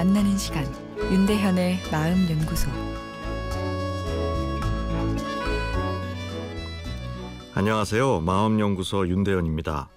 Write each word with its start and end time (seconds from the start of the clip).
만나는 0.00 0.38
시간 0.38 0.64
윤대현의 0.96 1.80
마음 1.90 2.30
연구소 2.30 2.70
안녕하세요. 7.54 8.20
마음 8.20 8.60
연구소 8.60 9.08
윤대현입니다. 9.08 9.88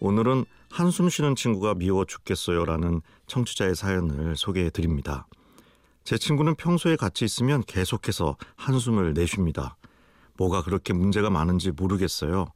오늘은 0.00 0.44
한숨 0.70 1.08
쉬는 1.10 1.34
친구가 1.34 1.74
미워 1.74 2.04
죽겠어요라는 2.04 3.02
청취자의 3.26 3.74
사연을 3.74 4.36
소개해 4.36 4.70
드립니다. 4.70 5.26
제 6.04 6.16
친구는 6.16 6.54
평소에 6.54 6.96
같이 6.96 7.24
있으면 7.24 7.64
계속해서 7.66 8.36
한숨을 8.56 9.12
내쉽니다. 9.12 9.76
뭐가 10.38 10.62
그렇게 10.62 10.92
문제가 10.92 11.30
많은지 11.30 11.72
모르겠어요. 11.72 12.46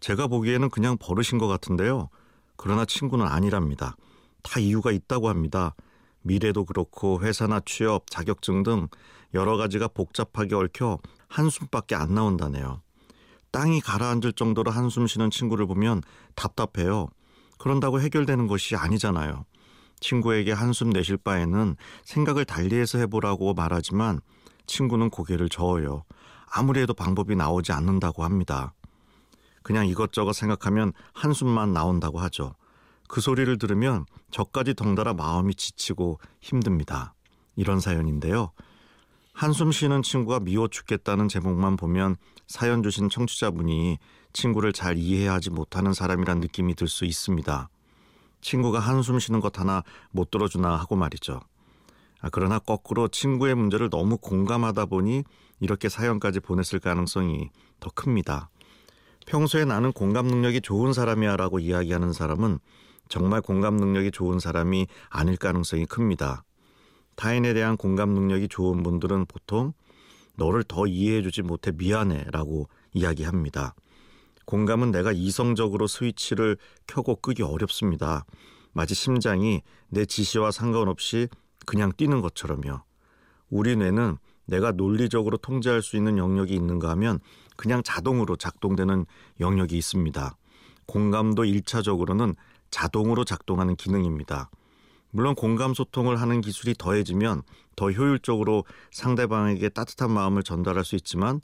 제가 0.00 0.26
보기에는 0.26 0.68
그냥 0.70 0.98
버릇인 0.98 1.38
것 1.38 1.48
같은데요. 1.48 2.10
그러나 2.56 2.84
친구는 2.84 3.26
아니랍니다. 3.26 3.96
다 4.42 4.60
이유가 4.60 4.92
있다고 4.92 5.28
합니다. 5.28 5.74
미래도 6.22 6.64
그렇고 6.64 7.20
회사나 7.22 7.60
취업, 7.64 8.10
자격증 8.10 8.62
등 8.62 8.88
여러 9.34 9.56
가지가 9.56 9.88
복잡하게 9.88 10.54
얽혀 10.54 10.98
한숨밖에 11.28 11.94
안 11.94 12.14
나온다네요. 12.14 12.82
땅이 13.50 13.80
가라앉을 13.80 14.32
정도로 14.34 14.70
한숨 14.70 15.06
쉬는 15.06 15.30
친구를 15.30 15.66
보면 15.66 16.02
답답해요. 16.34 17.08
그런다고 17.58 18.00
해결되는 18.00 18.46
것이 18.46 18.76
아니잖아요. 18.76 19.44
친구에게 20.00 20.52
한숨 20.52 20.90
내실 20.90 21.16
바에는 21.16 21.76
생각을 22.04 22.44
달리해서 22.44 22.98
해보라고 22.98 23.54
말하지만 23.54 24.20
친구는 24.66 25.10
고개를 25.10 25.48
저어요. 25.48 26.04
아무리 26.50 26.80
해도 26.80 26.94
방법이 26.94 27.34
나오지 27.36 27.72
않는다고 27.72 28.24
합니다. 28.24 28.74
그냥 29.62 29.86
이것저것 29.86 30.34
생각하면 30.34 30.92
한숨만 31.12 31.72
나온다고 31.72 32.20
하죠. 32.20 32.54
그 33.08 33.20
소리를 33.20 33.58
들으면 33.58 34.06
저까지 34.30 34.74
덩달아 34.74 35.14
마음이 35.14 35.54
지치고 35.54 36.20
힘듭니다. 36.40 37.14
이런 37.56 37.80
사연인데요. 37.80 38.52
한숨 39.32 39.72
쉬는 39.72 40.02
친구가 40.02 40.40
미워 40.40 40.68
죽겠다는 40.68 41.28
제목만 41.28 41.76
보면 41.76 42.16
사연 42.46 42.82
주신 42.82 43.08
청취자분이 43.08 43.98
친구를 44.32 44.72
잘 44.72 44.98
이해하지 44.98 45.50
못하는 45.50 45.92
사람이란 45.92 46.40
느낌이 46.40 46.74
들 46.74 46.86
수 46.88 47.04
있습니다. 47.04 47.68
친구가 48.40 48.78
한숨 48.78 49.18
쉬는 49.18 49.40
것 49.40 49.58
하나 49.58 49.82
못 50.10 50.30
들어주나 50.30 50.76
하고 50.76 50.96
말이죠. 50.96 51.40
아, 52.20 52.28
그러나 52.30 52.58
거꾸로 52.58 53.08
친구의 53.08 53.54
문제를 53.54 53.90
너무 53.90 54.18
공감하다 54.18 54.86
보니 54.86 55.24
이렇게 55.60 55.88
사연까지 55.88 56.40
보냈을 56.40 56.78
가능성이 56.78 57.50
더 57.80 57.90
큽니다. 57.90 58.50
평소에 59.26 59.64
나는 59.64 59.92
공감 59.92 60.26
능력이 60.26 60.60
좋은 60.62 60.92
사람이야 60.92 61.36
라고 61.36 61.58
이야기하는 61.58 62.12
사람은 62.12 62.58
정말 63.08 63.40
공감 63.40 63.76
능력이 63.76 64.10
좋은 64.10 64.38
사람이 64.38 64.86
아닐 65.08 65.36
가능성이 65.36 65.86
큽니다. 65.86 66.44
타인에 67.16 67.52
대한 67.54 67.76
공감 67.76 68.10
능력이 68.10 68.48
좋은 68.48 68.82
분들은 68.82 69.26
보통 69.26 69.72
너를 70.36 70.62
더 70.62 70.86
이해해주지 70.86 71.42
못해 71.42 71.72
미안해 71.74 72.26
라고 72.30 72.68
이야기합니다. 72.92 73.74
공감은 74.44 74.92
내가 74.92 75.12
이성적으로 75.12 75.86
스위치를 75.86 76.56
켜고 76.86 77.16
끄기 77.16 77.42
어렵습니다. 77.42 78.24
마치 78.72 78.94
심장이 78.94 79.62
내 79.88 80.04
지시와 80.04 80.52
상관없이 80.52 81.28
그냥 81.66 81.92
뛰는 81.96 82.20
것처럼요. 82.20 82.80
우리 83.50 83.76
뇌는 83.76 84.16
내가 84.46 84.72
논리적으로 84.72 85.36
통제할 85.36 85.82
수 85.82 85.96
있는 85.96 86.16
영역이 86.16 86.54
있는가 86.54 86.88
하면 86.90 87.20
그냥 87.56 87.82
자동으로 87.82 88.36
작동되는 88.36 89.04
영역이 89.40 89.76
있습니다. 89.76 90.36
공감도 90.86 91.42
1차적으로는 91.42 92.34
자동으로 92.78 93.24
작동하는 93.24 93.74
기능입니다. 93.74 94.50
물론 95.10 95.34
공감 95.34 95.74
소통을 95.74 96.20
하는 96.20 96.40
기술이 96.40 96.74
더해지면 96.78 97.42
더 97.74 97.90
효율적으로 97.90 98.64
상대방에게 98.92 99.68
따뜻한 99.70 100.12
마음을 100.12 100.44
전달할 100.44 100.84
수 100.84 100.94
있지만 100.94 101.40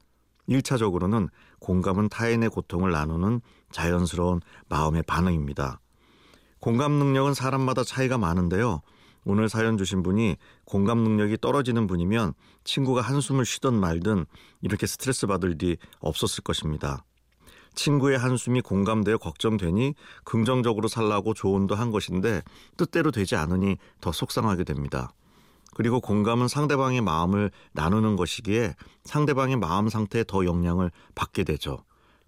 1차적으로는 0.49 1.29
공감은 1.59 2.09
타인의 2.09 2.51
고통을 2.51 2.93
나누는 2.93 3.41
자연스러운 3.73 4.43
마음의 4.69 5.03
반응입니다. 5.09 5.81
공감 6.61 6.93
능력은 6.93 7.35
사람마다 7.35 7.83
차이가 7.83 8.17
많은데요. 8.17 8.83
오늘 9.25 9.49
사연 9.49 9.77
주신 9.77 10.05
분이 10.05 10.37
공감 10.67 10.99
능력이 10.99 11.39
떨어지는 11.41 11.89
분이면 11.89 12.35
친구가 12.63 13.01
한숨을 13.01 13.45
쉬든 13.45 13.75
말든 13.75 14.27
이렇게 14.61 14.87
스트레스 14.87 15.27
받을 15.27 15.53
일이 15.53 15.79
없었을 15.99 16.45
것입니다. 16.45 17.05
친구의 17.75 18.19
한숨이 18.19 18.61
공감되어 18.61 19.19
걱정되니 19.19 19.95
긍정적으로 20.25 20.89
살라고 20.89 21.35
조언도 21.35 21.75
한 21.75 21.91
것인데 21.91 22.43
뜻대로 22.77 23.11
되지 23.11 23.37
않으니 23.37 23.77
더 24.01 24.13
속상하게 24.13 24.65
됩니다. 24.65 25.13
그리고 25.75 26.01
공감은 26.01 26.49
상대방의 26.49 27.01
마음을 27.01 27.51
나누는 27.73 28.17
것이기에 28.17 28.75
상대방의 29.05 29.57
마음 29.57 29.89
상태에 29.89 30.25
더 30.27 30.45
영향을 30.45 30.91
받게 31.15 31.45
되죠. 31.45 31.79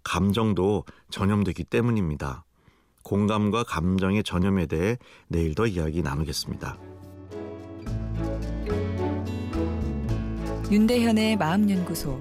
감정도 0.02 0.84
전염되기 1.10 1.64
때문입니다. 1.64 2.44
공감과 3.02 3.62
감정의 3.62 4.24
전염에 4.24 4.66
대해 4.66 4.98
내일 5.28 5.54
더 5.54 5.66
이야기 5.66 6.02
나누겠습니다. 6.02 6.76
윤대현의 10.70 11.36
마음연구소 11.36 12.20